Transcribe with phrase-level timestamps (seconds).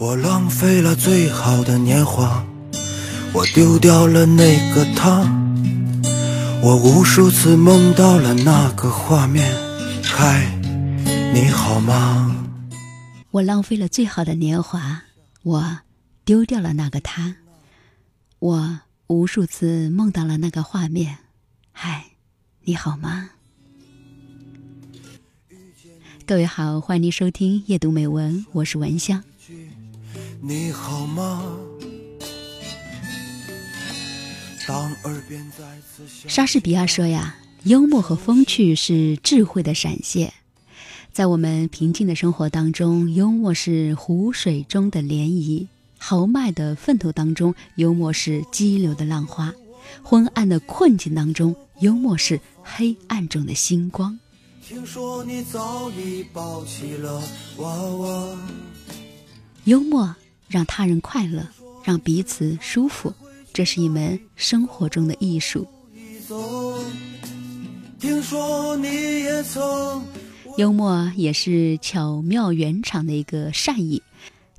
[0.00, 2.42] 我浪费了最好的年华，
[3.34, 5.20] 我丢掉了那个他，
[6.62, 9.54] 我无数次梦到了那个画面。
[10.02, 10.58] 嗨，
[11.34, 12.48] 你好吗？
[13.30, 15.02] 我浪费了最好的年华，
[15.42, 15.80] 我
[16.24, 17.36] 丢掉了那个他，
[18.38, 21.18] 我无数次梦到了那个画面。
[21.72, 22.06] 嗨，
[22.62, 23.28] 你好吗？
[26.26, 29.22] 各位好，欢迎您收听夜读美文，我是文香。
[30.42, 31.54] 你好吗？
[36.28, 40.32] 莎士比亚说呀，幽默和风趣是智慧的闪现。
[41.12, 45.66] 在我们平静的生活当中，幽默是湖水中的涟漪；
[45.98, 49.52] 豪迈的奋斗当中，幽默是激流的浪花；
[50.02, 54.18] 昏暗的困境当中，幽默是黑暗中的星光。
[54.66, 57.22] 听说你早已抱起了
[57.58, 58.38] 娃娃。
[59.64, 60.16] 幽默。
[60.50, 61.46] 让他人快乐，
[61.84, 63.14] 让彼此舒服，
[63.52, 65.66] 这是一门生活中的艺术。
[70.56, 74.02] 幽默也是巧妙圆场的一个善意。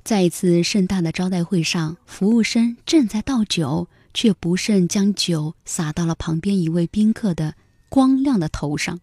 [0.02, 7.54] 在一次盛大的招待会上，服务生正在倒酒，却不慎将酒洒到了旁边一位宾客的
[7.88, 8.98] 光亮的头上。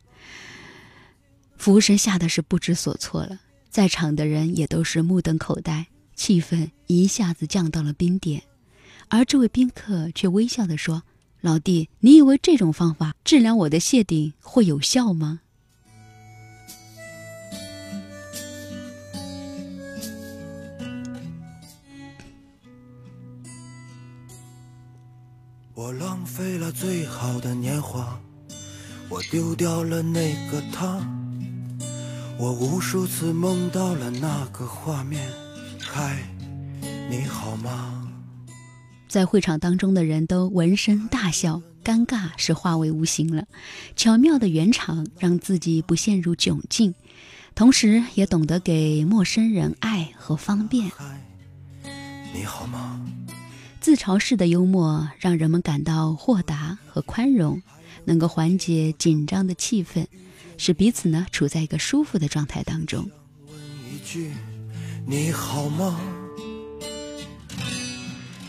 [1.56, 5.86] 服务生吓得是不知所措了，在场的人也都是目瞪口呆。
[6.20, 8.44] 气氛一下子降到了冰点，
[9.08, 11.04] 而这位宾客却微笑地说
[11.40, 15.40] ：“老弟，你以为这种方法治疗我的谢顶会有效吗？”
[25.74, 28.20] 我浪费了最好的年华，
[29.08, 31.00] 我丢掉了那个他，
[32.38, 35.26] 我无数次梦到了那个画面。
[35.92, 36.16] 嗨，
[37.10, 38.08] 你好吗？
[39.08, 43.46] 在会场当中的人都闻声大笑，尴尬是化为无形了。
[43.96, 46.94] 巧妙的圆场，让自己不陷入窘境，
[47.56, 50.92] 同时也懂得给陌生人爱和方便。
[52.36, 53.04] 你好吗？
[53.82, 57.60] 自嘲式的幽默，让人们感到豁达和宽容，
[58.06, 60.06] 能够缓解紧张的气氛，
[60.56, 63.10] 使彼此呢处在一个舒服的状态当中。
[63.48, 63.60] 问
[63.92, 64.32] 一句。
[65.12, 66.00] 你好吗？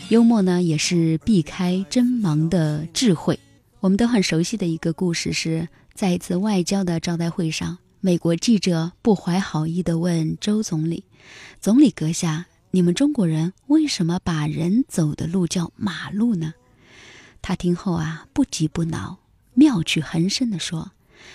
[0.09, 3.39] 幽默呢，也是避开针芒的智慧。
[3.79, 11.03] 我们都很熟悉的一个故事是，在一次外交的招待会上，美国记者不怀好意地问周总理
[11.59, 16.53] ：“总理阁下，你们中国人为什么把人走的路叫马路呢？”
[17.41, 19.17] 他听后啊，不急不恼，
[19.55, 20.91] 妙趣横生地说：“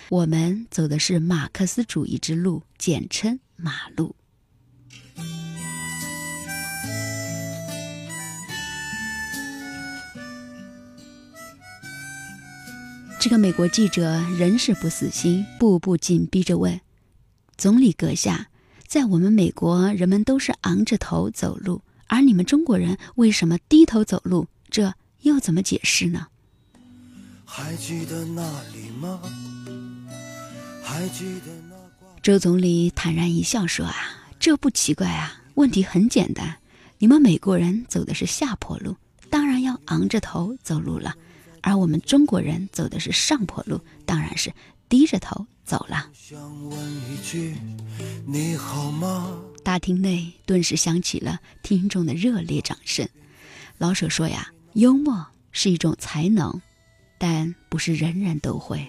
[0.07, 4.15] 我们走的是马克思主义之路，简称马路。”
[13.27, 16.79] 这个美国记者仍是不死心，步步紧逼着问
[17.57, 18.47] ：“总理阁下，
[18.87, 24.47] 在我们美国，人们都是昂着头走路，而你们中国人为什么低头走路？
[24.69, 24.93] 这
[25.23, 26.27] 又怎么解释呢？”
[27.43, 29.19] 还记得那里吗？
[30.81, 31.75] 还记得那
[32.23, 33.93] 周总理坦然一笑说：“啊，
[34.39, 36.55] 这不奇怪啊，问题很简单，
[36.97, 38.95] 你们美国人走的是下坡路，
[39.29, 41.13] 当然要昂着头走路了。”
[41.67, 44.53] 而我们中国人走的是上坡路，当然是
[44.87, 46.09] 低着头走了。
[49.65, 53.05] 大厅内顿时响起了听众的热烈掌声。
[53.77, 56.61] 老舍说呀，幽默是一种才能，
[57.17, 58.87] 但不是人人都会。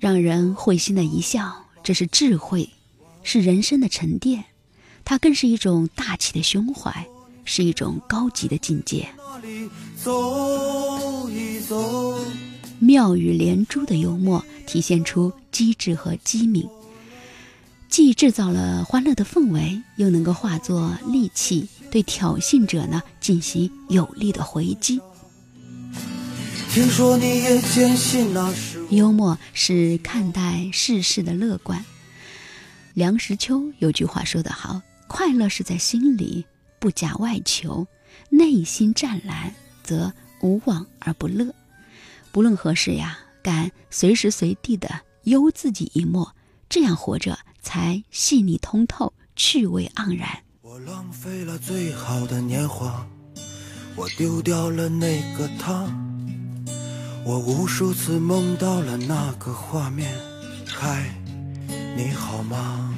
[0.00, 2.68] 让人会心的一笑，这是智慧，
[3.22, 4.44] 是人生的沉淀。
[5.10, 7.04] 它更是一种大气的胸怀，
[7.44, 9.08] 是一种高级的境界。
[12.78, 16.64] 妙语连珠的幽默，体现出机智和机敏，
[17.88, 25.00] 既制造了欢乐的氛围，又能够化作利器，对挑衅者呢进行有力的回击。
[26.72, 31.84] 听说你也坚信那是幽默是看待世事的乐观。
[32.94, 34.80] 梁实秋有句话说得好。
[35.12, 36.46] 快乐是在心里，
[36.78, 37.84] 不假外求；
[38.28, 39.52] 内心湛蓝，
[39.82, 41.52] 则无往而不乐。
[42.30, 44.88] 不论何时呀，敢随时随地的
[45.24, 46.32] 悠自己一默，
[46.68, 50.44] 这样活着才细腻通透，趣味盎然。
[50.62, 53.04] 我浪费了最好的年华，
[53.96, 55.92] 我丢掉了那个他，
[57.24, 60.14] 我无数次梦到了那个画面。
[60.68, 61.12] 嗨，
[61.96, 62.94] 你好吗？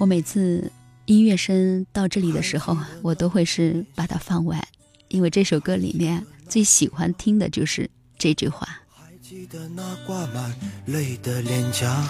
[0.00, 0.72] 我每次
[1.06, 4.62] 音乐声到这里的时候，我都会是把它放完，
[5.08, 8.66] 因为这首歌里面最喜欢听的就是这句话。
[8.90, 10.54] 还记得那挂满
[10.86, 12.08] 泪的脸颊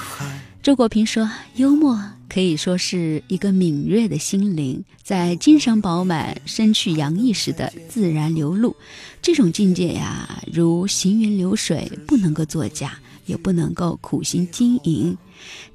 [0.63, 8.75] 周国平说：“幽默可以说是一个敏锐的心灵，在精神饱满、身躯洋溢时的自然流露。
[9.21, 15.17] 这种境界呀，如行云流水，不能够作假，也不能够苦心经营。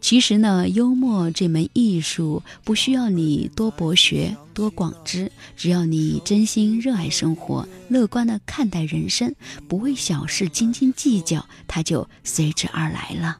[0.01, 9.33] 其实呢，幽默这门艺术不需要你多博学、多广知，只要你真心热爱生活，乐观的看待人生，
[9.67, 13.37] 不为小事斤斤计较，它就随之而来了。”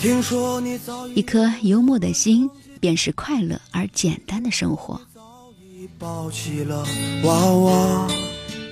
[0.00, 5.00] 听说你早已一颗幽默的心，便是快乐而简单的生活。
[5.14, 5.22] 早
[5.62, 6.86] 已抱起了
[7.22, 8.08] 娃娃，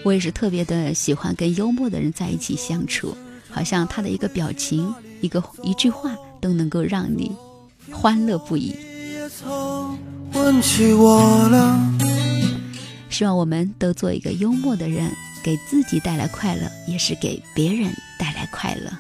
[0.04, 3.16] 我也是特别的喜欢跟幽默的人在一起相处，
[3.48, 7.30] 好像他的一个表情、一个一句话都能够让你
[7.90, 8.74] 欢乐不已。
[10.32, 11.78] 问起我了。
[13.10, 15.10] 希望我们都做一个幽默的人，
[15.44, 18.90] 给自己带来快乐，也是给别人带来快乐。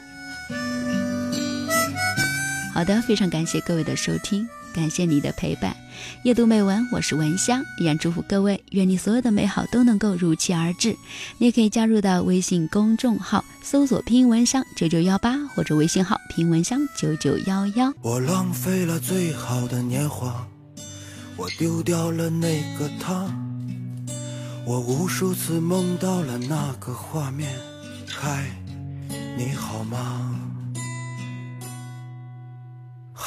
[2.72, 5.76] 好的，非常感谢各位的收听，感谢你的陪伴。
[6.24, 10.96] 夜读美文，我是文香，依然祝福各位，愿你所有的美好都能够如期而至。
[11.38, 17.92] 你也可以加入到微信公众号，搜索“拼音文香九九幺八”或者微信号“拼音文香九九幺幺”。
[18.02, 20.46] 我浪费了最好的年华，
[21.36, 23.32] 我丢掉了那个他，
[24.64, 27.50] 我无数次梦到了那个画面。
[28.08, 28.50] 嗨，
[29.36, 30.41] 你好吗？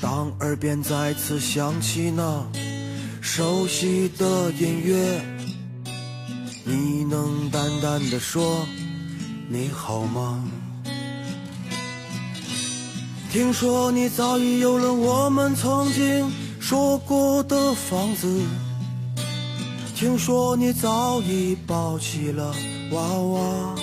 [0.00, 2.46] 当耳边再次响起那
[3.20, 5.20] 熟悉的音乐，
[6.64, 8.66] 你能淡淡的说：
[9.48, 10.44] 你好吗？
[13.32, 18.40] 听说你早已有了我们曾经说过的房子，
[19.94, 22.54] 听说你早已抱起了
[22.92, 23.74] 娃娃，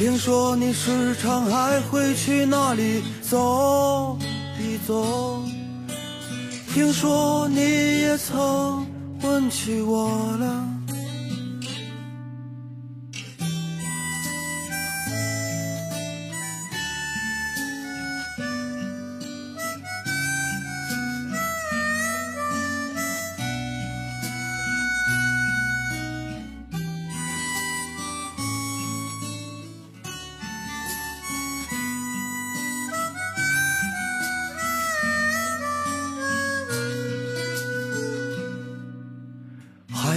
[0.00, 4.16] 听说你时常还会去那里走
[4.58, 5.42] 一走，
[6.72, 8.86] 听说你也曾
[9.22, 10.08] 问起我
[10.38, 10.79] 了。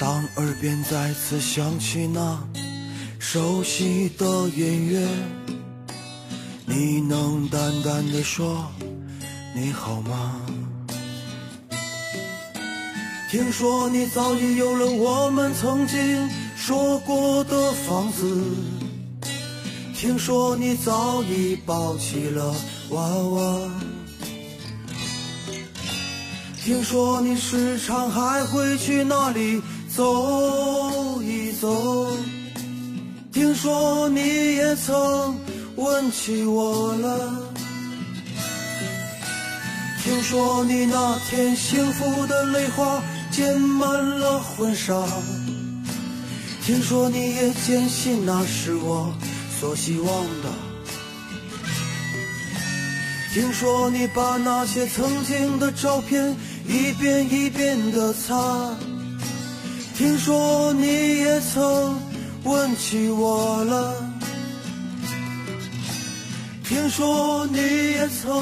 [0.00, 2.38] 当耳边再次响起那
[3.18, 5.04] 熟悉的音乐，
[6.66, 8.64] 你能淡淡的说
[9.56, 10.40] 你好吗？
[13.28, 18.40] 听说你早已有了我们曾经说过的房子，
[19.96, 22.54] 听说你早已抱起了
[22.90, 23.70] 娃娃。
[26.64, 29.60] 听说你时常还会去那里
[29.98, 32.06] 走一走，
[33.32, 34.20] 听说你
[34.54, 35.36] 也曾
[35.74, 37.34] 问起我了。
[40.00, 43.02] 听说你那天幸福的泪花
[43.32, 45.04] 溅满了婚纱，
[46.64, 49.12] 听说你也坚信那是我
[49.58, 50.06] 所希望
[50.44, 50.48] 的。
[53.34, 56.36] 听说你把那些曾经的照片
[56.68, 58.76] 一遍一遍的擦，
[59.98, 62.00] 听说你也曾
[62.44, 63.96] 问起我了。
[66.62, 68.32] 听说你也曾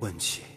[0.00, 0.53] 问起。